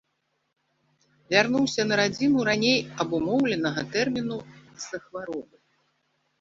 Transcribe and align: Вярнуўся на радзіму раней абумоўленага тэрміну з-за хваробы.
Вярнуўся 1.33 1.81
на 1.89 1.93
радзіму 2.01 2.47
раней 2.49 2.79
абумоўленага 3.05 3.81
тэрміну 3.95 4.43
з-за 4.81 4.97
хваробы. 5.07 5.55